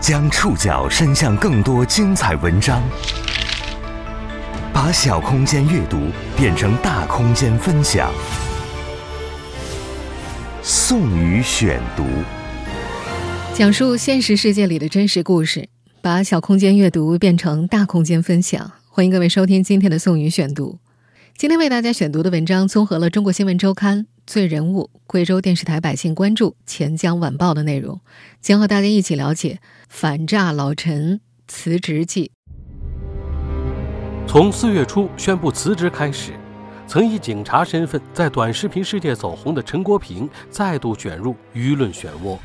[0.00, 2.80] 将触角伸向更多精彩文章，
[4.72, 5.98] 把小空间阅读
[6.36, 8.08] 变成大空间分享。
[10.62, 12.04] 宋宇选读，
[13.52, 15.68] 讲述现实世界里的真实故事，
[16.00, 18.70] 把小空间阅读变成大空间分享。
[18.88, 20.78] 欢迎各位收听今天的宋宇选读。
[21.36, 23.98] 今天为大家选读的文章综合了《中国新闻周刊》。
[24.28, 27.98] 罪人物，贵州电视台百姓关注，钱江晚报的内容，
[28.42, 29.58] 将和大家一起了解
[29.88, 32.30] 反诈老陈辞职记。
[34.26, 36.32] 从四月初宣布辞职开始，
[36.86, 42.36] 曾以警察身份在短视频世界走红的陈国平再度卷入舆论漩涡。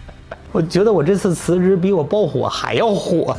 [0.54, 3.36] 我觉得我这次辞职比我爆火还要火。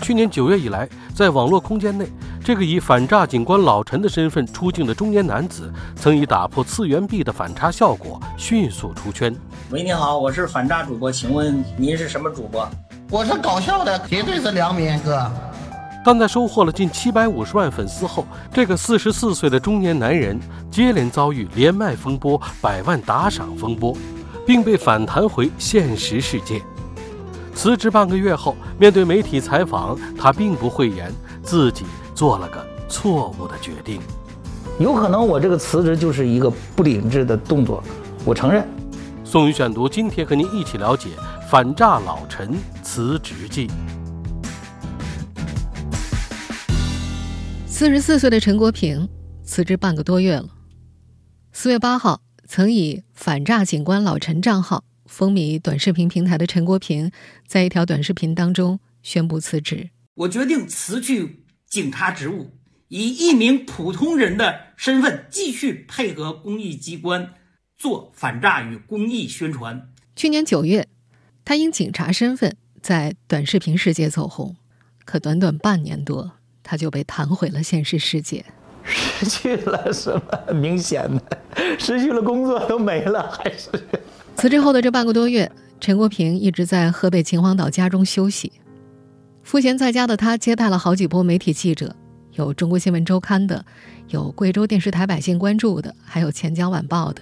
[0.00, 2.06] 去年九月以来，在网络空间内，
[2.42, 9.34] 这个以反诈警官老陈的身份出镜的中年男子，曾以打破次元壁的反差效果迅速出圈。
[9.70, 12.68] 喂，你好，我是反诈主播，请问您是什么主播？
[13.10, 15.30] 我是搞笑的，绝对是良民哥。
[16.04, 23.94] 但在收获了近七百五十万粉丝后，这个四十四岁的中年男人接连遭遇连麦风波、百万打赏风波。
[24.46, 26.60] 并被反弹回现实世界。
[27.54, 31.12] 辞职半个月后，面对媒体采访，他并不讳言
[31.42, 31.84] 自己
[32.14, 34.00] 做了个错误的决定。
[34.78, 37.82] 有可能我这个辞职就是一个不理智的动作，
[38.24, 38.66] 我承认。
[39.24, 41.10] 宋宇选读今天和您一起了解
[41.50, 43.70] 反诈老陈辞职记。
[47.66, 49.08] 四十四岁的陈国平
[49.44, 50.48] 辞职半个多月了。
[51.52, 52.20] 四月八号。
[52.52, 57.10] 曾以反诈警官老陈账号风靡短视频平台的陈国平，
[57.44, 59.90] 在一条短视频当中宣布辞职。
[60.14, 62.52] 我决定辞去警察职务，
[62.86, 67.34] 以一名普通人的身份继续配合公益机关
[67.76, 69.90] 做反诈与公益宣传。
[70.14, 70.86] 去年九月，
[71.44, 74.54] 他因警察身份在短视频世界走红，
[75.04, 78.44] 可短短半年多，他就被弹回了现实世界。
[78.84, 80.54] 失去了什么？
[80.54, 81.38] 明显的，
[81.80, 83.68] 失去了工作都没了，还是
[84.40, 88.50] 辞职后的这半个多月，陈国平一直在河北秦皇岛家中休息。
[89.42, 91.94] 赋闲在家的他，接待了好几波媒体记者，
[92.32, 93.62] 有中国新闻周刊的，
[94.08, 97.20] 有贵州电视台百姓关注的，还有钱江晚报的。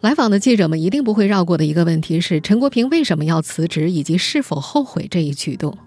[0.00, 5.78] 来访的记者们一定不会绕过的一个问题是：陈国平为什么要辞职，以及是否后悔这一举动？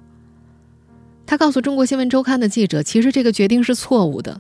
[1.25, 4.39] 他告诉中国新闻周刊的记者，其实这个决定是错误的。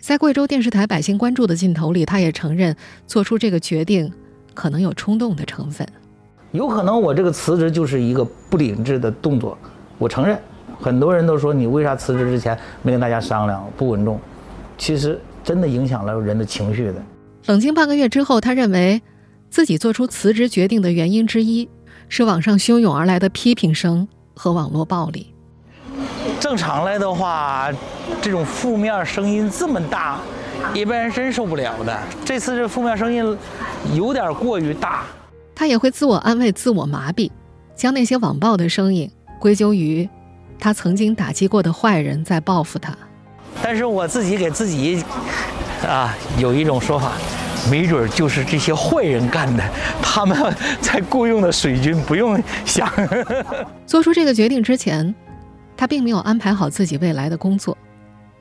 [0.00, 2.74] 在贵州电视台百姓关注的镜头里，他也承认
[3.06, 4.10] 做出这个决定
[4.54, 5.86] 可能有冲动的成分。
[6.52, 9.58] 有可能我这个辞职就是一个不理智的动作，
[9.98, 10.38] 我承认。
[10.80, 14.18] 很多人都说你为啥辞职之前没跟大家商量，不稳重。
[14.78, 16.94] 其实真的影响了人的情绪的。
[17.46, 19.02] 冷静半个月之后，他认为
[19.50, 21.68] 自己做出辞职决定的原因之一
[22.08, 25.32] 是网上汹涌而来的批评声和网络暴力。
[26.40, 27.70] 正常来的话，
[28.20, 30.20] 这种负面声音这么大，
[30.72, 31.98] 一般人真受不了的。
[32.24, 33.36] 这次这负面声音
[33.94, 35.04] 有点过于大，
[35.54, 37.30] 他也会自我安慰、自我麻痹，
[37.76, 40.08] 将那些网暴的声音归咎于
[40.58, 42.96] 他曾经打击过的坏人在报复他。
[43.62, 45.04] 但是我自己给自己
[45.86, 47.12] 啊有一种说法，
[47.70, 49.62] 没准就是这些坏人干的，
[50.02, 52.90] 他们 在雇佣的水军，不用想。
[53.86, 55.14] 做出这个决定之前。
[55.76, 57.76] 他并没有安排好自己未来的工作，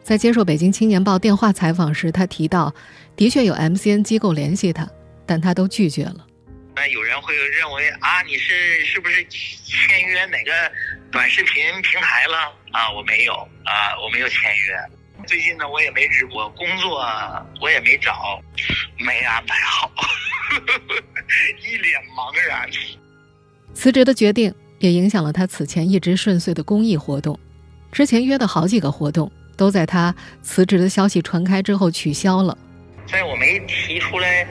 [0.03, 2.73] 在接受《北京青年报》电话采访时，他提到，
[3.15, 4.87] 的确有 MCN 机构联系他，
[5.25, 6.27] 但他都拒绝了。
[6.75, 10.51] 那有人会认为啊，你是是不是签约哪个
[11.09, 12.37] 短视频平台了？
[12.73, 15.25] 啊，我没有啊，我没有签约。
[15.25, 16.99] 最近呢，我也没直播，工作
[17.61, 18.41] 我也没找，
[18.99, 19.89] 没安排好，
[21.63, 22.69] 一脸茫然。
[23.73, 24.53] 辞职的决定。
[24.79, 27.39] 也影响了他此前一直顺遂的公益活动，
[27.89, 32.57] 之前约的好几个活动都在他辞职的消息传开之后取消了。
[33.05, 34.45] 在我没提出来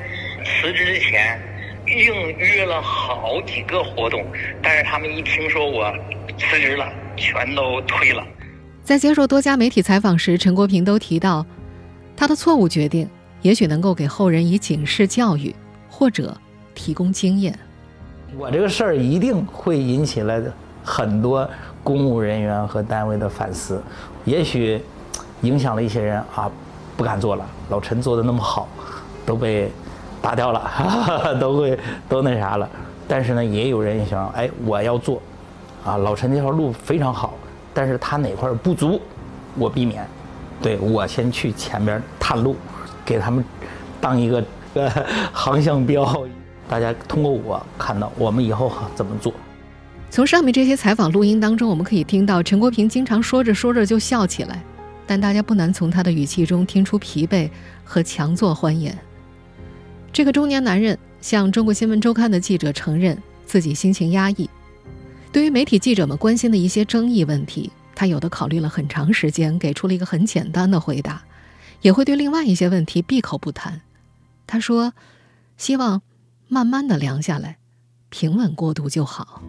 [0.44, 1.40] 辞职之前，
[1.86, 4.24] 硬约了好几个活动，
[4.62, 5.92] 但是他们一听说我
[6.38, 6.86] 辞职了，
[7.16, 8.24] 全都推了。
[8.84, 11.44] 在接受多家媒体采访时，陈国平都提到，
[12.16, 13.08] 他的错误决定
[13.40, 15.54] 也许能够给后人以警示教育，
[15.88, 16.36] 或者
[16.74, 17.58] 提供经验。
[18.36, 20.42] 我这个事儿一定会引起了
[20.82, 21.48] 很多
[21.84, 23.82] 公务人员和单位的反思，
[24.24, 24.80] 也许
[25.42, 26.50] 影响了一些人啊，
[26.96, 27.44] 不敢做了。
[27.70, 28.68] 老陈做的那么好，
[29.26, 29.70] 都被
[30.20, 30.84] 打掉了，哈
[31.18, 31.78] 哈都会
[32.08, 32.68] 都那啥了。
[33.08, 35.20] 但是呢，也有人想，哎，我要做，
[35.84, 37.34] 啊，老陈这条路非常好，
[37.74, 39.00] 但是他哪块不足，
[39.56, 40.06] 我避免。
[40.62, 42.54] 对我先去前边探路，
[43.04, 43.44] 给他们
[44.00, 44.44] 当一个
[44.74, 44.88] 呃
[45.32, 46.24] 航向标。
[46.68, 49.32] 大家通过我看到我们以后怎么做。
[50.12, 54.62] 从上面这些采访录音当中，我们可以听到陈国平经常说着说着就笑起来，
[55.06, 57.48] 但大家不难从他的语气中听出疲惫
[57.82, 58.94] 和强作欢颜。
[60.12, 63.16] 这个中年男人向中国新闻周刊的记者承认
[63.46, 64.50] 自己心情压抑，
[65.32, 71.22] 对于媒体记者们关心的一些争议问题，他有的考虑了很长时间，给出了一个很简单的回答，
[71.80, 73.80] 也会对另外一些问题闭口不谈。
[74.46, 74.92] 他说
[75.56, 76.02] ：“希望
[76.48, 77.56] 慢慢的凉下来，
[78.10, 79.40] 平稳过渡就好。”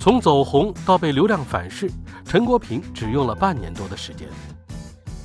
[0.00, 1.90] 从走红到被流量反噬，
[2.24, 4.26] 陈国平只用了半年多的时间。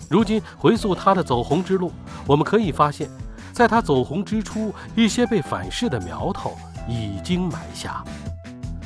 [0.09, 1.93] 如今回溯他的走红之路，
[2.27, 3.09] 我们可以发现，
[3.53, 6.57] 在他走红之初，一些被反噬的苗头
[6.89, 8.03] 已经埋下。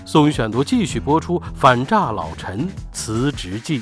[0.05, 3.79] 宋宇选读继续播出《反诈老陈辞职记》。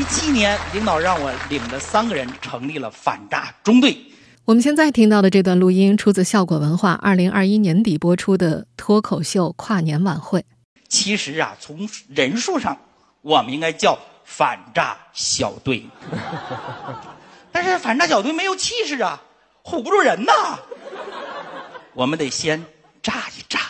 [0.00, 3.94] 一七年，领导让我领着三个人成立了反诈中队。
[4.48, 10.42] 我们现在听到的这段录音出自效果文化二零二一年底播出的脱口秀跨年晚会。
[10.88, 12.78] 其实啊，从人数上，
[13.20, 15.86] 我们应该叫反诈小队，
[17.52, 19.20] 但是反诈小队没有气势啊，
[19.62, 20.32] 唬不住人呐。
[21.92, 22.64] 我们得先
[23.02, 23.60] 炸一炸。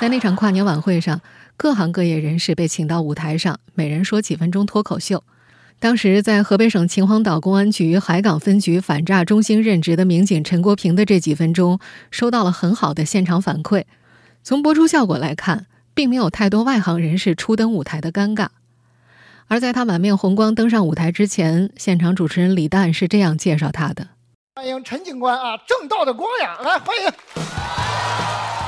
[0.00, 1.20] 在那场跨年晚会上，
[1.58, 5.22] 各行各业人士被请到舞台上，每人说几分钟脱口秀。
[5.78, 11.78] 当时在河北省秦皇岛公安局海港分局反诈中心任职的民警陈国平的这几分钟，
[12.10, 13.84] 收到了很好的现场反馈。
[14.42, 18.48] 从播出效果来看，并没有太多外行人士初登舞台的尴尬。
[19.48, 24.08] 而在他满面红光登上舞台之前，现场主持人李诞是这样介绍他的
[24.56, 27.12] ：“欢迎陈警官啊，正道的光呀，来欢迎。”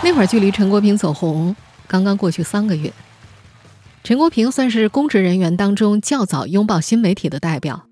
[0.05, 1.57] 那会儿距离陈国平走红
[1.89, 2.93] 刚刚过去三个月。
[4.05, 7.85] 陈国平算是公职人员当中较早拥抱新媒体的代表。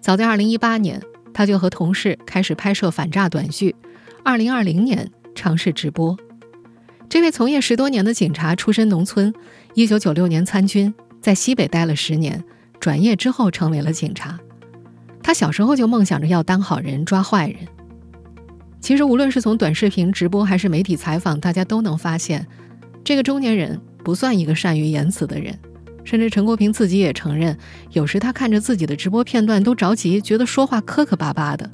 [0.00, 1.02] 早在2018年，
[1.34, 3.76] 他就和同事开始拍摄反诈短剧
[4.24, 6.16] ；2020年尝试直播。
[7.08, 9.32] 这位从业十多年的警察出身农村
[9.74, 12.42] ，1996年参军，在西北待了十年，
[12.80, 14.38] 转业之后成为了警察。
[15.22, 17.58] 他小时候就梦想着要当好人，抓坏人。
[18.80, 22.46] 其实，无论是从短视频直播还是媒体采访，大家都能发现，
[23.04, 23.78] 这个中年人。
[24.04, 25.58] 不算一个善于言辞的人，
[26.04, 27.56] 甚至陈国平自己也承认，
[27.90, 31.70] 有时他看着自己的直播片段都着急，觉得说话磕磕巴巴的。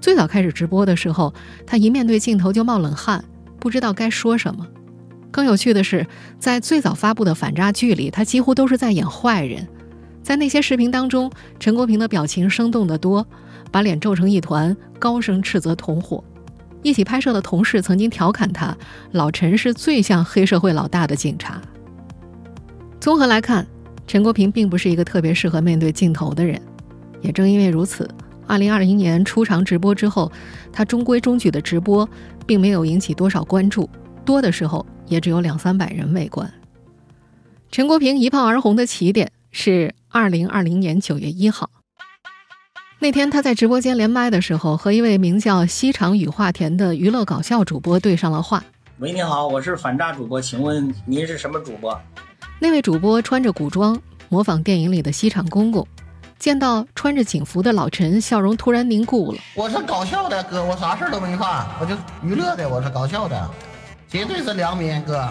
[0.00, 1.32] 最早开始直播的时候，
[1.66, 3.24] 他一面对镜头就冒冷汗，
[3.58, 4.66] 不知道该说什么。
[5.30, 6.06] 更有趣的是，
[6.38, 9.66] 在最早发布的反诈剧里，他几乎都是在演坏人。
[10.22, 13.26] 在那些视频当中，陈国平的表情生动得多，
[13.70, 16.22] 把脸皱成一团，高声斥责同伙。
[16.84, 18.76] 一起拍摄的同事曾经调侃他
[19.12, 21.60] ：“老陈是最像黑社会老大的警察。”
[23.00, 23.66] 综合来看，
[24.06, 26.60] 陈国平并不是一个特别适合面对镜头的人。
[27.22, 28.06] 也正因为如此
[28.48, 30.30] ，2021年出场直播之后，
[30.70, 32.06] 他中规中矩的直播
[32.46, 33.88] 并没有引起多少关注，
[34.22, 36.52] 多的时候也只有两三百人围观。
[37.70, 41.70] 陈国平一炮而红的起点是2020年9月1号。
[43.00, 48.64] 那天他在直播间连麦的时候，和一位名叫西厂雨化田的娱乐搞笑主播对上了话。
[48.98, 52.00] 喂，你好，我是反诈主播，请问您是什么主播？
[52.58, 55.86] 那位主播穿着古装，模仿电影里的西厂公公。
[56.38, 59.38] 见到穿着警服的老陈，笑容突然凝固了。
[59.54, 63.50] 我是搞笑的哥，我啥事都没干，我就娱乐的，我是搞笑的，
[64.08, 65.28] 绝对是良民哥。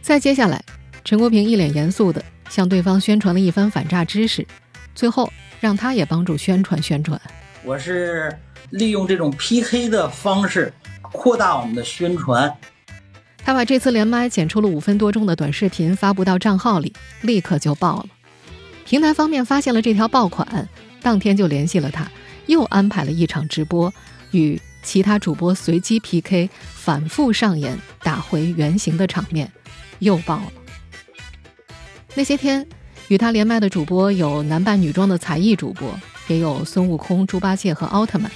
[0.00, 0.60] 再接下来，
[1.04, 4.44] 陈国平一脸严肃的向对方宣传了一番反诈知识，
[4.94, 5.30] 最后。
[5.66, 7.20] 让他也帮助宣传宣传。
[7.64, 8.32] 我是
[8.70, 12.56] 利用这种 PK 的方式扩大我们的宣传。
[13.38, 16.92] 他把这次连麦剪出了五分多钟的短视频发布到账号里，
[17.22, 18.06] 立刻就爆了。
[18.84, 20.68] 平台方面发现了这条爆款，
[21.02, 22.08] 当天就联系了他，
[22.46, 23.92] 又安排了一场直播，
[24.30, 29.50] 与其他主播随机 PK，反复上演打回原形的场面，
[29.98, 30.52] 又爆了。
[32.14, 32.64] 那些天。
[33.08, 35.98] 与他连麦的主播有男扮女装的才艺主播，
[36.28, 38.30] 也有孙悟空、猪八戒和奥特曼。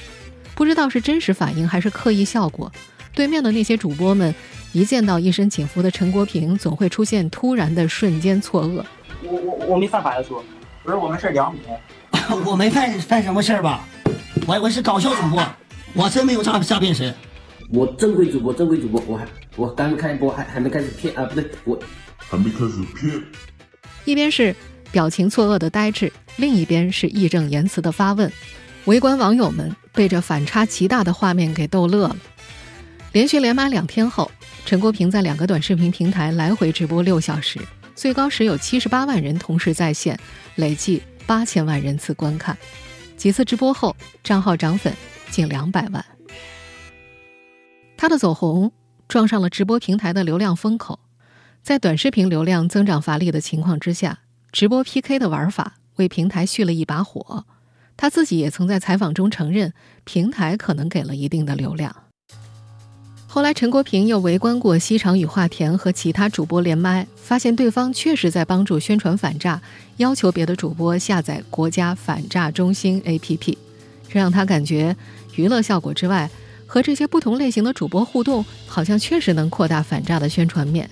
[0.54, 2.70] 不知道是真实反应还是刻意效果，
[3.14, 4.34] 对面的那些主播们
[4.72, 8.84] 一见到一身警服的陈国平，总会出现突然的瞬间错愕。
[9.24, 10.40] 我我我没犯法呀，叔，
[10.84, 11.60] 不是我们是两米。
[12.46, 13.88] 我没犯犯什么事儿吧？
[14.46, 15.44] 我我是搞笑主播，
[15.94, 17.12] 我真没有诈诈骗谁。
[17.72, 21.78] 我正规主播，正规主播，我还我刚开播还还没开始骗啊，不对，我
[22.18, 23.20] 还没开始骗。
[24.04, 24.54] 一边是
[24.90, 28.30] 表情错愕的呆滞，另一边是义正言辞的发问，
[28.86, 32.16] 围观网友们被这反差极大的画面给逗乐了。
[33.12, 34.30] 连续连麦两天后，
[34.64, 37.60] 陈国平在两个短视频平台来回直播六小时，
[37.94, 40.18] 最高时有七十八万人同时在线，
[40.54, 42.56] 累计八千万人次观看。
[43.16, 44.92] 几次直播后，账号涨粉
[45.30, 46.04] 近两百万。
[47.96, 48.72] 他的走红
[49.08, 50.98] 撞上了直播平台的流量风口，
[51.62, 57.44] 在短视频流量增长乏力的情况之下，直播 PK 的玩法为平台续了一把火。
[57.96, 59.72] 他自己也曾在采访中承认，
[60.04, 61.94] 平台可能给了一定的流量。
[63.26, 69.60] 后来，陈国平又围观过西厂与华田和其他主播连麦，发现对方确实在帮助宣传反诈，
[69.98, 73.56] 要求别的主播下载国家反诈中心 APP，
[74.08, 74.96] 这让他感觉
[75.36, 76.28] 娱乐效果之外，
[76.66, 80.90] 和这些不同类型的主播互动，好像确实能扩大反诈的宣传面。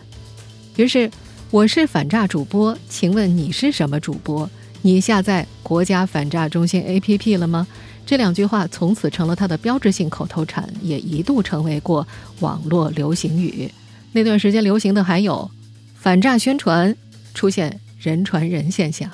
[0.78, 1.10] 于是，
[1.50, 4.48] 我是反诈主播，请问你是什么主播？
[4.82, 7.66] 你下载国家反诈中心 APP 了吗？
[8.06, 12.06] 这两句话从此成了他的标志性口头禅，也一度成为过
[12.38, 13.68] 网络流行语。
[14.12, 15.50] 那段时间流行的还有
[15.96, 16.96] 反诈宣传，
[17.34, 19.10] 出现人传人现象。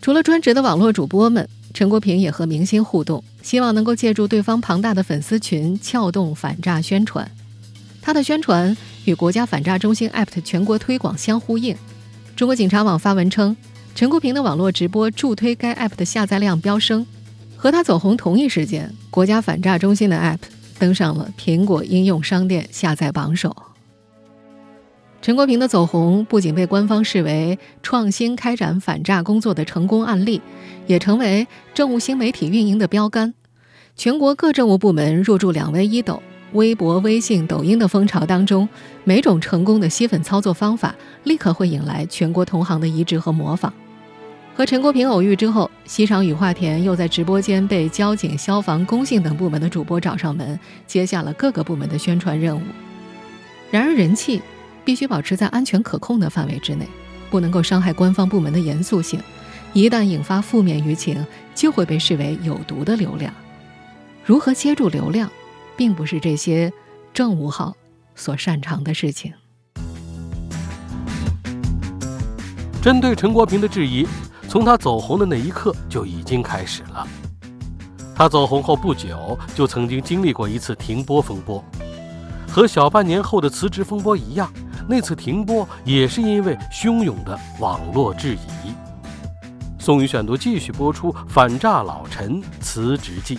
[0.00, 7.30] 除了专职的网络主播们，陈国平也和明星互动，希望能够借助对方庞大的粉丝群撬动反诈宣传。
[8.00, 8.74] 他的宣传
[9.06, 11.74] 与国家反诈中心 App 的全国推广相呼应。
[12.36, 13.56] 中国警察网发文称，
[13.94, 17.06] 陈国平的网络直播助推该 App 的下载量飙升。
[17.56, 20.40] 和他走红同一时间，国家反诈中心的 App
[20.78, 23.56] 登上了苹果应用商店下载榜首。
[25.22, 30.42] 陈国平的走红不仅被官方视为创新开展反诈工作的成功案例，
[30.86, 33.34] 也成为政务新媒体运营的标杆。
[33.96, 36.22] 全国各政务部门入驻两微一抖、
[36.52, 38.68] 微博、微信、抖音的风潮当中，
[39.04, 43.72] 每种成功的吸粉操作方法，立刻会引来全国同行的一致和模仿。
[44.54, 52.62] 和陈国平偶遇之后，西厂雨化田又在直播间被交警、消防、工信等部门的主播找上门，接下了各个部门的宣传任务。
[53.70, 54.40] 然而，人气
[54.82, 56.86] 必须保持在安全可控的范围之内，
[57.28, 59.20] 不能够伤害官方部门的严肃性。
[59.74, 61.22] 一旦引发负面舆情，
[61.54, 63.30] 就会被视为有毒的流量。
[64.24, 65.30] 如何接住流量，
[65.76, 66.72] 并不是这些
[67.12, 67.76] 政务号
[68.14, 69.32] 所擅长的事情。
[72.82, 74.06] 针对陈国平的质疑。
[74.48, 77.06] 从他走红的那一刻就已经开始了。
[78.14, 81.62] 他走红后不久，就曾经经历过一次停播风波，
[82.48, 84.50] 和小半年后的辞职风波一样，
[84.88, 88.72] 那次停播也是因为汹涌的网络质疑。
[89.78, 93.38] 宋宇选读继续播出：反诈老陈辞职记。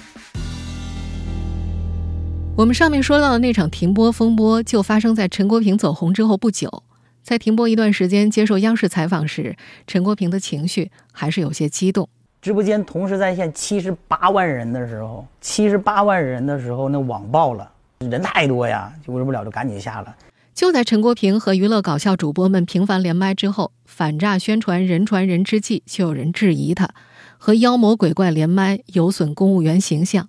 [2.58, 6.82] 我们上面说到的那场停播风波，就发生在陈国平走红之后不久。
[7.22, 12.10] 在停播一段时间接受央视采访时，陈国平的情绪还是有些激动。
[12.42, 20.16] 直播间同时在线七十八万人的时候，七十八万人的时候，那网爆了，人太多呀，就忍不了，就赶紧下了。
[20.56, 26.90] 就在陈国平和娱乐搞笑主播们频繁连麦之后，反诈宣传人传人之际，就有人质疑他
[27.38, 30.28] 和妖魔鬼怪连麦有损公务员形象。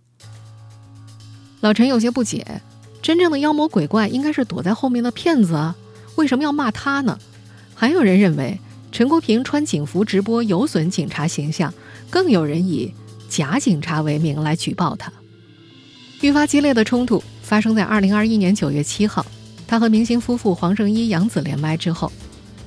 [1.61, 2.63] 老陈有些不解，
[3.03, 5.75] 真正的妖魔鬼怪应该是躲在后面的骗子啊。
[6.15, 7.19] 为什么要骂他呢？
[7.75, 8.59] 还有人认为
[8.91, 11.73] 陈国平穿警服直播有损警察形象，
[12.11, 12.93] 更有人以
[13.29, 15.13] 假警察为名来举报他。
[16.21, 19.25] 愈发激烈的冲突发生在二零二一年九月七号，
[19.67, 22.11] 他和明星夫妇黄圣依、杨紫连麦之后，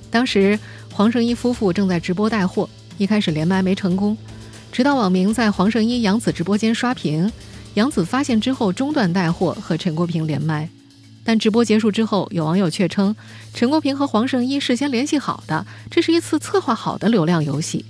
[0.10, 0.58] 当时
[0.92, 4.18] 黄圣依夫妇正在直播带货，一开始连麦没成功，
[4.72, 7.30] 直到网民在黄圣依、杨紫直播间刷屏，
[7.76, 10.70] 杨紫发现之后中断带货和陈国平连麦。
[11.24, 13.16] 但直播结束之后，有网友却称
[13.54, 17.86] 陈国平和黄圣依事先联系好的，这是一次策划好的流量游戏。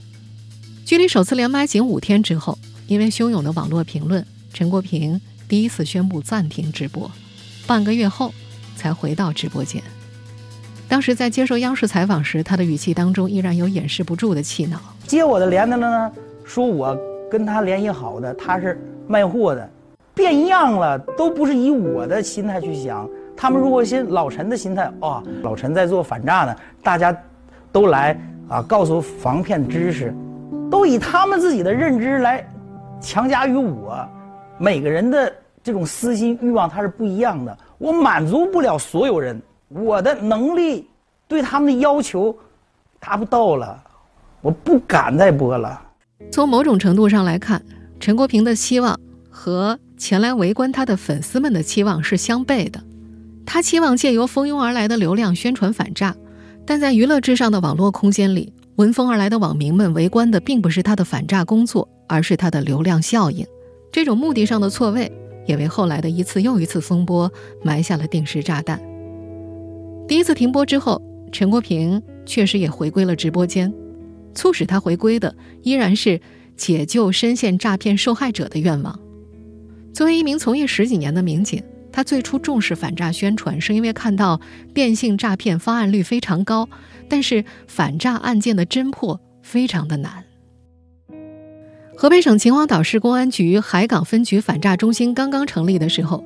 [0.85, 2.57] 距离首次连麦仅五天之后，
[2.87, 7.09] 因为汹涌的网络评论，陈国平第一次宣布暂停直播，
[7.65, 8.33] 半个月后
[8.75, 9.81] 才回到直播间。
[10.89, 14.77] 当时在接受央视采访时，他的语气当中依然有掩饰不住的气恼。
[15.07, 16.11] 接我的连的呢，
[16.43, 16.99] 说我
[17.31, 18.77] 跟他联系好的，他是
[19.11, 19.69] 卖货的，
[20.13, 23.07] 变样了，都不是以我的心态去想。
[23.35, 27.15] 他们如果先老陈的心态，哦，老陈在做反诈呢，大家
[27.71, 30.13] 都来啊，告诉防骗知识，
[30.69, 32.47] 都以他们自己的认知来
[33.01, 34.07] 强加于我。
[34.57, 40.87] 每个人的这种私心欲望它是不一样的，我满足不了所有人，我的能力
[41.27, 42.33] 对他们的要求
[42.99, 43.77] 达不到了，
[44.41, 45.81] 我不敢再播了。
[46.31, 47.59] 从某种程度上来看，
[48.01, 52.83] 陈国平的期望和前来围观他的粉丝们的期望是相悖的。
[53.45, 56.15] 他期望借由蜂拥而来的流量宣传反诈，
[56.65, 63.45] 但在娱乐至上的网络空间里，闻风而来的网民们围观的并不是他的反诈工作，而是他的流量效应。
[63.91, 65.11] 这种目的上的错位，
[65.45, 67.31] 也为后来的一次又一次风波
[67.63, 68.81] 埋下了定时炸弹。
[70.07, 70.99] 第一次停播之后，
[71.31, 73.71] 陈国平确实也回归了直播间，
[74.33, 76.19] 促使他回归的依然是
[76.61, 78.99] 解救深陷诈骗受害者的愿望。
[79.91, 81.63] 作为一名从业十几年的民警。
[81.93, 84.39] 他最初重视反诈宣传，是因为看到
[84.73, 86.69] 电信诈骗发案率非常高，
[87.09, 90.23] 但是反诈案件的侦破非常的难。
[91.97, 96.23] 河北省秦皇岛市公安局海港分局反诈中心刚刚成立的时候，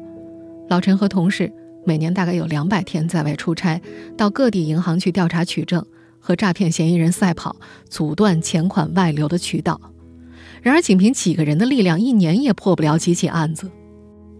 [0.70, 1.51] 老陈和同事
[1.84, 3.82] 每年大概有两百天在外出差，
[4.15, 5.84] 到各地银行去调查取证，
[6.20, 7.56] 和诈骗嫌疑人赛跑，
[7.89, 9.82] 阻断钱款外流的渠道。
[10.65, 13.69] 然而，仅凭几个人的力量，一年也破不了几起案子。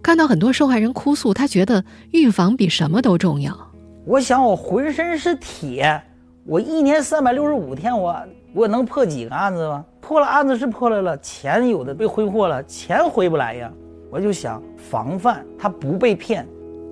[0.02, 3.56] 看到很多受害人哭诉，他觉得预防比什么都重要。
[4.04, 6.02] 我想，我浑身是铁，
[6.44, 8.20] 我一年三百六十五天，我
[8.52, 9.84] 我能破几个案子吗？
[10.00, 13.70] 破了案子是破来了，钱有的被挥霍了，钱回不来呀。
[14.10, 16.44] 我就想防范他不被骗。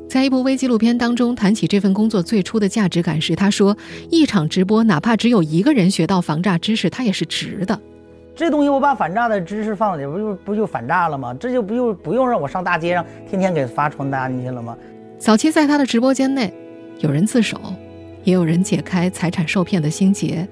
[0.09, 3.77] 在一部微纪录片当中谈起这份工作最初的价值感时，他说
[4.13, 7.81] ：“一场直播，哪怕只有一个人学到防诈知识，他也是值的。”
[8.37, 11.33] 这东西我把反诈的知识放里，不就不就反诈了吗？
[11.39, 14.77] 这就不就不用让我上大街上天天给发传单去了吗？
[15.19, 16.53] 早期在他的直播间内，
[16.99, 17.61] 有人自首，
[18.25, 20.47] 也有人解开财产受骗的心结。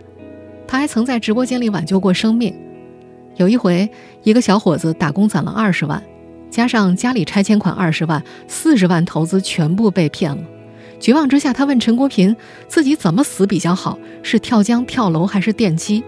[0.67, 2.55] 他还曾在直播间里挽救过生命。
[3.37, 3.91] 有一回，
[4.23, 6.01] 一个小伙子打工攒了二十万，
[6.51, 10.43] 加上家里拆迁款二十万，四十万投资全部被骗了。
[11.01, 12.37] 绝望之下，他问陈国平
[12.69, 16.05] 自己怎么死比较好，是跳江、跳楼还是电击？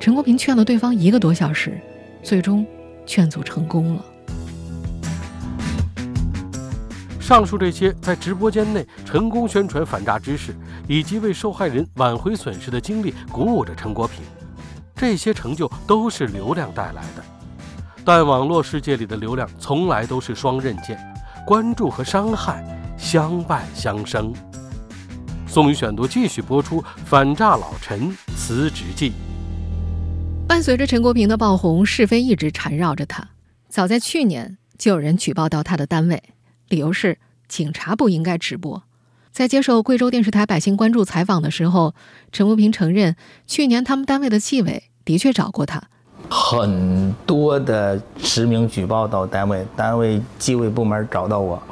[0.00, 1.78] 陈国平劝了对方一个多小时，
[2.22, 2.66] 最终
[3.04, 4.04] 劝阻成功了。
[7.20, 10.56] 上述这些在直播间内成功宣传反诈知识，
[10.88, 14.22] 以及为受害人挽回损失的经历，鼓舞着陈国平。
[14.96, 17.22] 这些成就都是流量带来的，
[18.02, 20.98] 但网络世界里的流量从来都是双刃剑，
[21.46, 22.64] 关注和伤害
[22.96, 24.32] 相伴相生。
[25.46, 29.12] 宋宇选读继续播出：反诈老陈辞职记。
[30.50, 33.28] 伴随着陈国平的爆红，是非一直缠绕着他。
[33.68, 36.20] 早在去年，就有人举报到他的单位，
[36.68, 38.82] 理由是警察不应该直播。
[39.30, 41.94] 在接受贵州电视台《百姓关注》采访的时候，
[42.32, 43.14] 陈国平承认，
[43.46, 45.80] 去年他们单位的纪委的确找过他。
[46.28, 51.62] 很多的实名举报到单位，单位纪委部门找到我，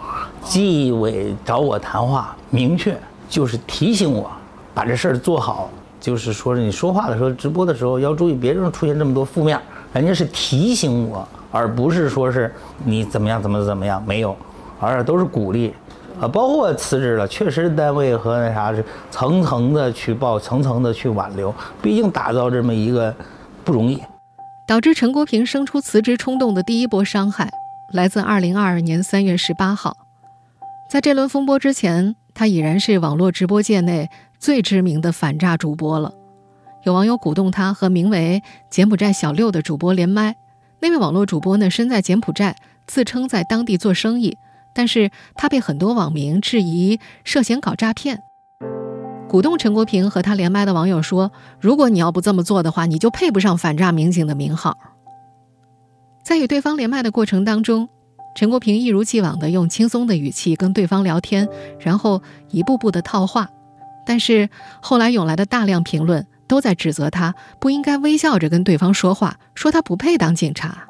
[0.45, 2.97] 纪委找我谈话，明确
[3.29, 4.31] 就是提醒我
[4.73, 5.69] 把这事儿做好。
[6.09, 9.61] 就是说，你说话的时候、直播的时候要注意，别人出现这么多负面，
[9.93, 12.51] 人家是提醒我，而不是说是
[12.83, 14.35] 你怎么样、怎么怎么样，没有，
[14.81, 15.75] 而都是鼓励，
[16.19, 23.15] 啊，包括辞职了，确实单位和那啥是层层的去报，层层的去挽留，毕竟打造这么一个
[23.63, 24.03] 不容易。
[24.67, 27.51] 导致陈国平生出辞职冲动的第一波伤害，
[27.93, 29.95] 来自二零二二年三月十八号，
[30.91, 34.09] 在这轮风波之前，他已然是网络直播界内。
[34.39, 36.15] 最知名的反诈主播了，
[36.85, 40.37] 有网友鼓动他和名为“柬埔寨小六”的主播连麦。
[40.81, 44.37] 那位网络主播呢，身在柬埔寨，自称在当地做生意，
[44.73, 48.23] 但是他被很多网民质疑涉嫌搞诈骗。
[49.29, 54.79] 鼓动陈国平和他连麦的网友说：“如果你要不这么做的话，你就配不上反诈民警的名号。”
[56.23, 57.89] 在与对方连麦的过程当中，
[58.37, 61.49] 陈国平一如既往的用轻松的语气跟对方聊天，
[61.81, 63.51] 然后一步步的套话。
[64.09, 64.49] 但是
[64.81, 70.89] 后来涌来的大量评论都在指责他不应该微笑着跟对方说话，说他不配当警察。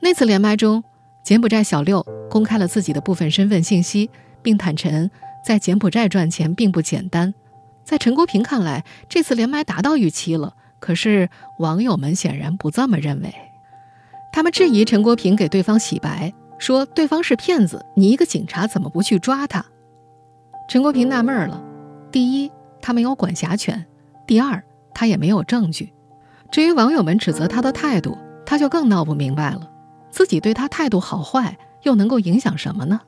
[0.00, 0.82] 那次连麦中，
[1.22, 4.08] 柬埔寨小六公开了自己的部分身份信息，
[4.40, 5.10] 并坦陈
[5.44, 7.34] 在柬埔寨赚钱并不简单。
[7.84, 13.34] 在陈国平看来，这次连麦达到预期了，可是网友们显然不这么认为。
[14.32, 19.62] 他们质疑陈国平给对方洗白，说对方是骗子，你一个警察怎么不去抓他？
[20.70, 21.67] 陈国平纳闷了。
[22.10, 23.84] 第一，他没有管辖权；
[24.26, 24.62] 第二，
[24.94, 25.92] 他也没有证据。
[26.50, 28.16] 至于网友们指责他的态度，
[28.46, 29.70] 他就更闹不明白了。
[30.10, 33.00] 自己对他态度好坏，又能够影响什么呢？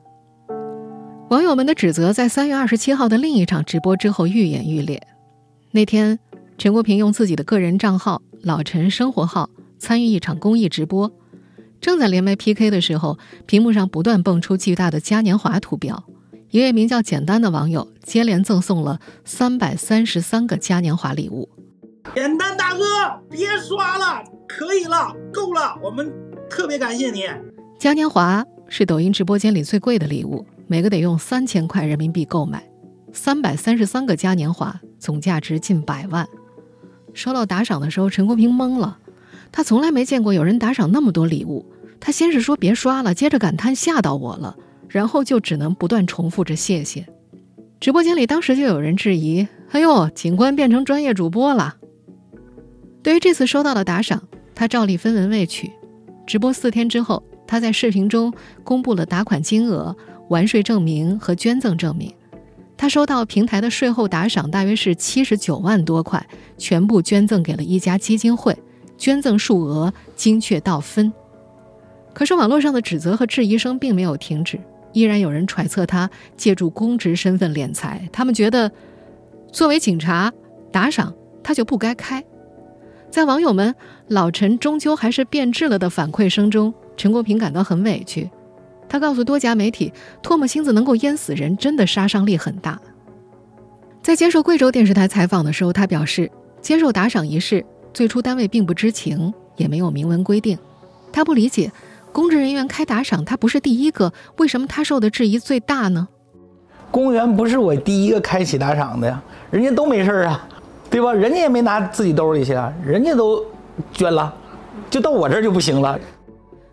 [1.29, 5.01] 网友们的指责在三月二十七号的另一场直播之后愈演愈烈。
[5.71, 6.19] 那天，
[6.57, 11.11] 陈国平用自己的个人账号“老陈生活号”参与一场公益直播，
[11.79, 16.03] 正在连麦 PK 的时候，屏幕上不断蹦出巨大的嘉年华图标。
[16.51, 21.49] 一位名叫简单的网友接连赠送了三百三十三个嘉年华礼物。
[22.13, 22.83] 简单大哥，
[23.29, 26.11] 别刷了，可以了，够了，我们
[26.49, 27.23] 特别感谢你。
[27.79, 32.61] 嘉年华是抖音直播间里最贵的礼物，每个得用三千块人民币购买。
[33.13, 36.27] 三百三十三个嘉年华，总价值近百万。
[37.13, 38.97] 收到打赏的时候，陈国平懵了，
[39.53, 41.65] 他从来没见过有人打赏那么多礼物。
[42.01, 44.57] 他先是说别刷了，接着感叹吓到我了。
[44.91, 47.07] 然后就只能不断重复着谢谢。
[47.79, 51.77] 直播间里当时就有人质疑：“哎呦，警官变成专业主播了。”
[53.01, 54.21] 对于这次收到的打赏，
[54.53, 55.71] 他照例分文未取。
[56.27, 58.31] 直播四天之后，他在视频中
[58.63, 59.95] 公布了打款金额、
[60.29, 62.13] 完税证明和捐赠证明。
[62.77, 66.23] 他收到平台的税后打赏大约是七十九万多块，
[66.57, 68.57] 全部捐赠给了一家基金会，
[68.97, 71.11] 捐赠数额精确到分。
[72.13, 74.59] 可是网络上的指责和质疑声并没有停止，
[74.93, 78.07] 依然有人揣测他借助公职身份敛财。
[78.11, 78.71] 他们觉得，
[79.51, 80.31] 作为警察
[80.71, 82.23] 打赏他就不该开。
[83.09, 83.75] 在网友们
[84.07, 88.29] “老陈终究还是变质了”的反馈声中，陈国平感到很委屈。
[88.87, 89.91] 他告诉多家媒体，
[90.23, 92.79] 唾沫星子能够淹死人，真的杀伤力很大。
[94.01, 100.57] 在接受贵州电视台采访的时候，他表示，接受打赏一事最初单位并不知情，也没有明文规定。
[101.11, 101.71] 他不理解，
[102.11, 106.07] 公职人员开打赏，他不是第一个，为什么他受的质疑最大呢？
[106.91, 110.47] 公务员不是我第一个开启打赏的呀，人家都没事儿啊，
[110.89, 111.13] 对吧？
[111.13, 113.45] 人家也没拿自己兜里去啊，人家都
[113.93, 114.33] 捐了，
[114.89, 115.99] 就到我这儿就不行了。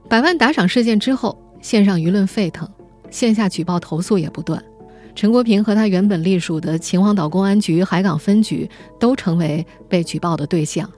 [0.09, 1.37] 百万打赏事件之后。
[1.61, 2.69] 线上舆论沸腾，
[3.11, 4.63] 线下举报投诉也不断。
[5.17, 8.71] 陈国平和他原本隶属的秦皇岛公安局海港分局
[9.01, 10.89] 都成为被举报的对象。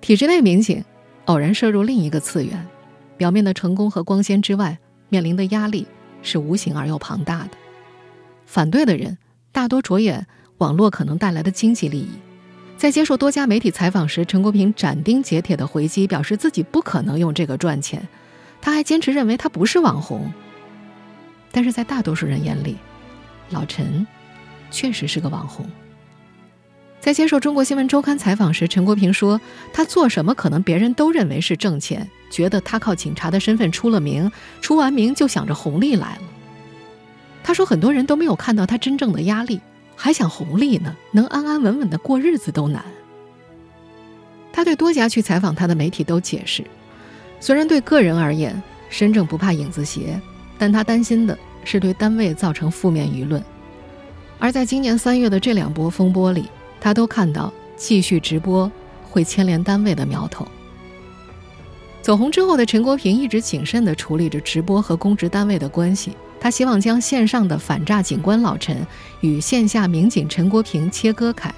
[0.00, 0.84] 体制内民警
[1.28, 2.66] 偶然摄入另一个次元，
[3.18, 4.78] 表面的成功和光鲜之外，
[5.10, 5.86] 面临的压力
[6.22, 7.50] 是无形而又庞大的。
[8.46, 9.18] 反对的人
[9.52, 12.08] 大多着眼网络可能带来的经济利益。
[12.78, 18.08] 在接受多家媒体采访时，陈国平斩钉截铁的回击，表示自己不可能用这个赚钱。
[18.62, 20.32] 他还坚持认为他不是网红，
[21.52, 22.78] 但是在大多数人眼里，
[23.50, 24.06] 老陈
[24.70, 25.68] 确实是个网红。
[27.08, 29.40] 在接受《中国新闻周刊》采访时，陈国平说
[29.72, 36.22] ：“他做什么可能别人都认为是挣钱，觉得他靠警察的身份出了名，出完名就想着红利来了。”
[37.42, 39.58] 他说：“很多人都没有看到他真正的压力，
[39.96, 42.84] 还想红利呢，能安安稳稳的过日子都难。”
[44.52, 46.62] 他对多家去采访他的媒体都解释。
[47.40, 50.20] 虽然对个人而言，身正不怕影子斜，
[50.58, 53.42] 但他担心的是对单位造成负面舆论。
[54.38, 58.70] 而在今年三月的这两波风波里，他都看到继续直播
[59.08, 60.46] 会牵连单位的苗头。
[62.00, 68.86] 走红之后的陈国平一直谨慎地处理着直播和公职单位的关系，他希望将线上的反诈警官老陈
[69.20, 71.52] 与线下民警陈国平切割开。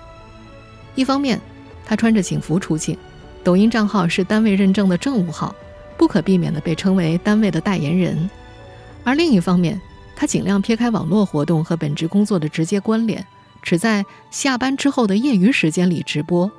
[0.95, 1.41] 一方面，
[1.87, 2.97] 他穿着警服出镜，
[3.45, 5.55] 抖音账号是单位认证的政务号。
[5.97, 8.31] 不可避免地被称为单位的代言人，
[9.05, 9.79] 而另一方面，
[10.17, 13.23] 他尽量撇开网络活动和本职工作的直接关联，
[13.62, 16.51] 只在下班之后的业余时间里直播。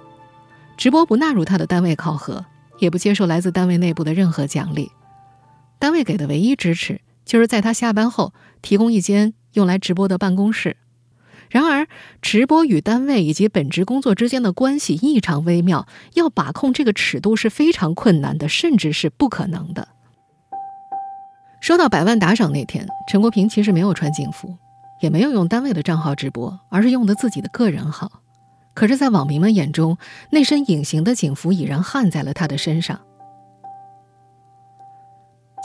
[0.78, 2.46] 直播不纳入他的单位考核，
[2.80, 4.92] 也不接受来自单位内部的任何奖励。
[5.78, 10.78] 单位给的唯一支持，就是在他下班后提供一间用来直播的办公室。
[11.50, 11.88] 然而，
[12.22, 19.90] 直播与单位以及本职工作之间的关系异常微妙，要把控这个尺度是非常困难的，甚至是不可能的。
[21.60, 24.58] 收到百万打赏那天，陈国平其实没有穿警服，
[25.02, 28.10] 也没有用单位的账号直播，而是用的自己的个人号。
[28.74, 29.98] 可是，在网民们眼中，
[30.30, 33.02] 那身隐形的警服已然焊在了他的身上。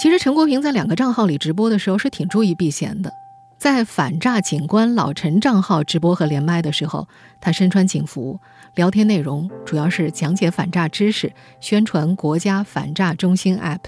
[0.03, 3.12] 其实，陈国平在两个账号里直播的时候是挺注意避嫌的。
[3.59, 7.09] 在反诈警官老陈账号直播和连麦的时候，
[7.40, 8.38] 他身穿警服，
[8.75, 13.81] 聊天内容主要是讲解反诈知识，宣传国家反诈中心 App。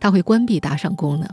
[0.00, 1.28] 他会关闭打赏功能。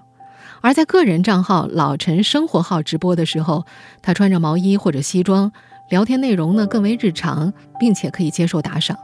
[0.62, 3.66] 而在个人账号老陈生活号直播的时候，
[4.02, 5.52] 他穿着毛衣或者西装，
[5.90, 8.98] 聊天内容呢更为日常，并且可以接受打赏。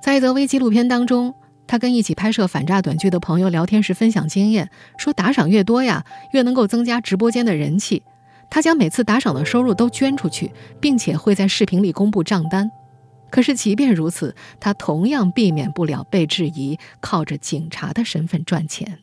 [0.00, 1.34] 在一则微纪录片当中。
[1.66, 8.02] 他跟一起拍摄反诈短剧的朋友聊天时分享经验，说打赏越多呀，越能够增加直播间的人气。
[8.50, 12.68] 他将每次打赏的收入都捐出去，并且会在视频里公布账单。
[13.30, 18.98] 可是即便如此，他同样避免不了被质疑靠着警察的身份赚钱。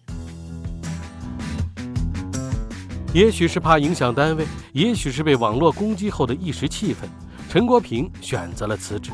[3.18, 7.10] 也许是怕影响单位，也许是被网络攻击后的一时气愤，
[7.50, 9.10] 陈国平选择了辞职。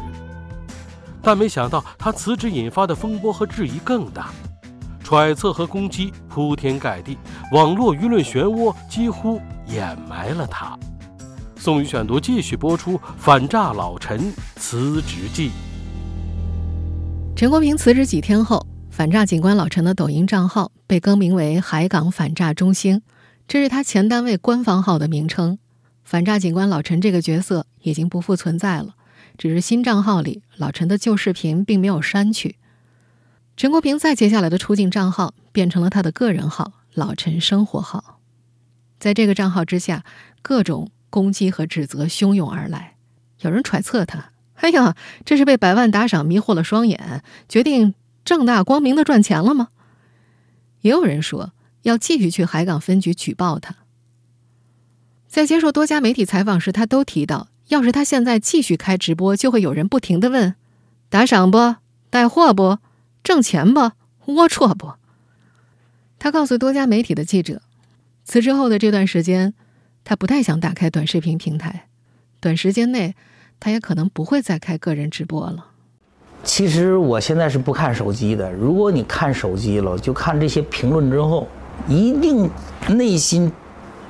[1.21, 4.29] 但没想到，他辞职引发的风波和质疑更大，
[5.01, 7.17] 揣测和攻击铺天盖地，
[7.53, 10.77] 网络舆论漩涡几乎掩埋了他。
[11.55, 15.47] 宋宇选读继续播出《反诈老陈辞职记》。
[17.37, 23.01] 陈国平辞职几天后，反诈警官老陈的抖音账号被更名为“海港反诈中心”，
[23.47, 25.60] 这是他前单位官方号的名称。
[26.03, 28.95] 反诈警官老陈这个角色已经不复存在了。
[29.36, 32.58] 只是新账号里老陈的旧视频并没有删去，
[33.58, 38.19] 陈国平再接下来的出镜账号变成了他的个人号“老陈生活号”。
[38.99, 40.03] 在这个账号之下，
[40.43, 42.95] 各种攻击和指责汹涌而来。
[43.39, 49.69] 有人揣测他：“哎呀，这是被百万打赏迷惑了双眼，决定正大光明的赚钱了吗？”
[50.82, 53.75] 也有人说要继续去海港分局举报他。
[55.27, 60.55] 在接受多家媒体采访时，他都提到，要是他现在继续开直播，就会有人不停的问：
[61.09, 61.75] 打赏不？
[62.09, 62.77] 带货不？
[63.23, 63.91] 挣钱不？
[64.25, 64.93] 龌龊不？
[66.19, 67.61] 他告诉多家媒体的记者，
[68.23, 69.53] 辞职后的这段时间，
[70.03, 71.87] 他不太想打开短视频平台，
[72.39, 73.15] 短时间内，
[73.59, 75.65] 他也可能不会再开个人直播了。
[76.43, 78.51] 其实我现在是不看手机的。
[78.53, 81.47] 如果你看手机了，就看这些评论之后，
[81.88, 82.49] 一定
[82.88, 83.51] 内心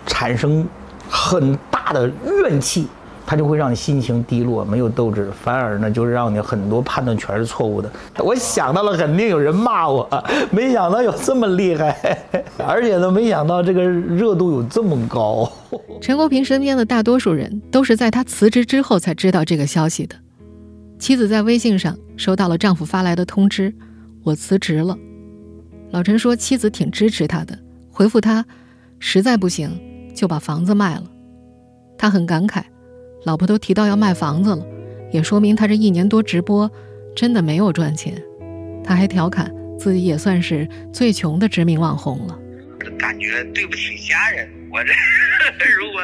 [0.05, 0.67] 产生
[1.09, 2.87] 很大的怨气，
[3.25, 7.91] 它就会让你心情低落，没有斗志，反而呢，就是让你很多判断全是错误的。
[8.19, 10.07] 我想到了，肯定有人骂我，
[10.51, 12.17] 没想到有这么厉害，
[12.57, 15.51] 而且呢，没想到这个热度有这么高。
[16.01, 20.15] 陈国平身边的大多数人都是在他辞职之后才知道这个消息的。
[20.99, 23.73] 妻子在微信上收到了丈夫发来的通知
[24.23, 24.97] ：“我辞职了。”
[25.93, 27.55] 老陈说，妻子挺支持他的，
[27.91, 28.43] 回复他
[28.97, 29.69] ：“实在不行
[30.15, 31.03] 就把房子卖了。”
[31.99, 32.63] 他很感慨，
[33.25, 34.65] 老婆都提到要卖房子了，
[35.11, 36.69] 也说明他这一年多直播
[37.15, 38.19] 真的没有赚钱。
[38.83, 42.39] 他还调侃自己也算是最穷的知名网红了。
[42.97, 44.91] 感觉对不起家人，我这
[45.77, 46.01] 如果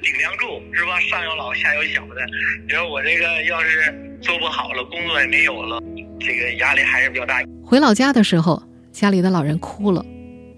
[0.00, 2.24] 顶梁柱是吧，上有老下有小的，
[2.66, 3.94] 你说我这个要是。
[4.22, 5.82] 做不好了，工作也没有了，
[6.20, 7.42] 这个压力还是比较大。
[7.64, 10.04] 回老家的时候，家里的老人哭了，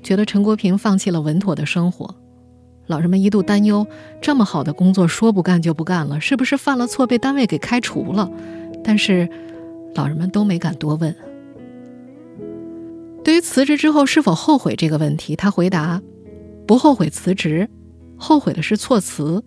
[0.03, 2.15] 觉得陈国平放弃了稳妥的生活。
[2.87, 3.87] 老人们一度担忧，
[4.21, 8.31] 这么好的工作说不干就不干了，是不是犯了错被单位给开除了？
[8.83, 9.27] 但是，
[9.95, 11.15] 老人们都没敢多问。
[13.25, 16.03] 对于辞职之后是否后悔这个问题，他回答：
[16.67, 17.71] 不后悔辞职，
[18.19, 19.43] 后悔的是措辞。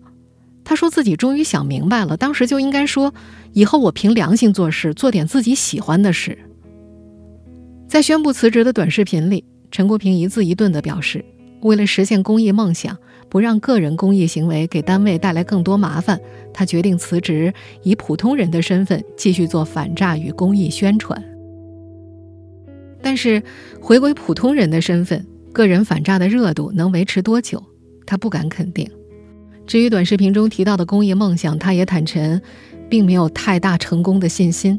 [0.64, 3.14] 他说自己终于想明白了，当时就应该说
[3.54, 6.36] ：“以后我凭良心做事，做点自己喜欢的事。”
[7.88, 11.24] 在宣布辞职的短视频里，陈国平一字一顿地表示
[11.62, 12.94] ：“为了实现公益梦想，
[13.30, 16.20] 不让个人公益行为给单位带来更多麻烦，
[16.52, 17.50] 他决定辞职，
[17.82, 21.20] 以普通人的身份继续做反诈与公益宣传。”
[23.00, 23.42] 但是，
[23.80, 27.64] 回归普通人的身份，个人反诈的热度能维持多久，
[28.04, 28.86] 他不敢肯定。
[29.66, 32.38] 至于短视频中提到的公益梦想，他也坦诚，
[32.90, 34.78] 并没有太大成功的信心。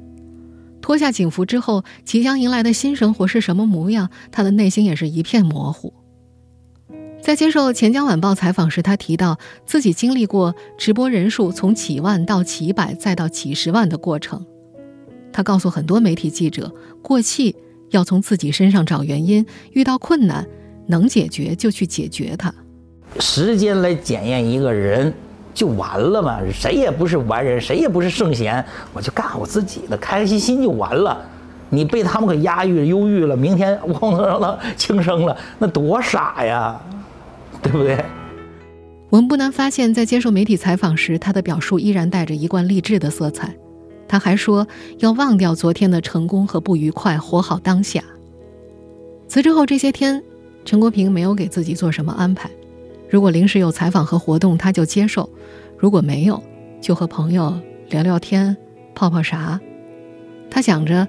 [0.81, 5.93] 脱下警服之后，即将迎来的新生活是什么模样，他的内心也是一片模糊。
[7.21, 14.45] 在接受《钱江晚报》采访时，他提到自己经历过直播人数从几万到几百再到几十万的过程。
[15.33, 17.55] 他告诉很多媒体记者，过气
[17.89, 20.47] 要从自己身上找原因，遇到困难
[20.87, 22.53] 能解决就去解决它。
[23.19, 25.13] 时间来检验一个人，
[25.59, 26.39] 就完了嘛？
[26.53, 31.21] 谁也不是完人，谁也不是圣贤，我就干我自己的，开开心心就完了。
[31.69, 36.79] 你被他们给压抑、忧郁了，明天我能让他轻生了，那多傻呀，
[37.61, 38.01] 对不对？
[39.09, 43.53] 我们不难发现，在接受媒体采访时，他的表述依然带着一贯励志的色彩。
[44.07, 44.65] 他还说
[44.99, 48.01] 要忘掉昨天的成功和不愉快，活好当下。
[49.27, 50.23] 辞职后这些天，
[50.63, 52.49] 陈国平没有给自己做什么安排。
[53.09, 55.27] 如果临时有采访和活动，他就接受；
[55.77, 56.41] 如果没有，
[56.79, 58.55] 就和朋友聊聊天、
[58.93, 59.59] 泡泡茶。
[60.49, 61.07] 他想着，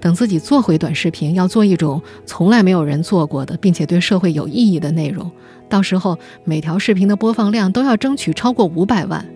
[0.00, 5.30] 等自己做回短视频，要做一种从来没有人做过的，并且对社会有意义的内容。
[5.68, 9.26] 到时候，每条视频的播放量都要争取超过五百万。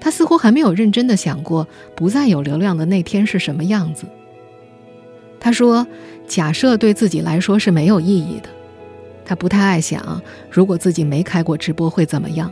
[0.00, 4.06] 他似乎还没有认真的想过，不再有流量的那天是什么样子。
[5.40, 5.86] 他说
[6.26, 8.48] ：“假设对自己来说是没有意义的。”
[9.28, 12.50] 他不太爱想，如果自己没开过直播会怎么样，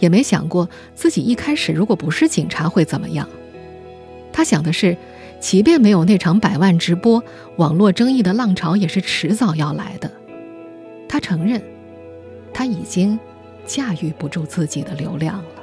[0.00, 3.28] 也没想过自己一开始如果不是警察会怎么样。
[4.32, 4.96] 他想的是，
[5.38, 7.22] 即便没有那场百万直播，
[7.54, 10.10] 网络争议的浪潮也是迟早要来的。
[11.08, 11.62] 他承认，
[12.52, 13.16] 他已经
[13.64, 15.57] 驾驭不住自己的流量了。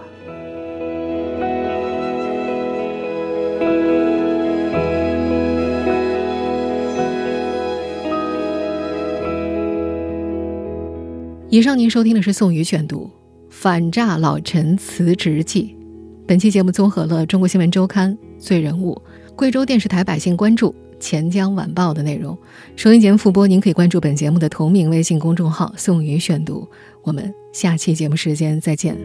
[11.55, 13.03] 以上您收听的是宋宇选读
[13.49, 15.73] 《反诈老陈辞职记》。
[16.27, 19.01] 本期节目综合了《中国新闻周刊》《罪人物》
[19.37, 20.67] 贵州电视台《百姓关注》
[20.99, 22.37] 《钱江晚报》的内容。
[22.75, 26.67] 收音节目复播，您可以关注本节目的同名微信公众号“宋宇选读”。
[27.03, 28.97] 我们下期节目时间再见。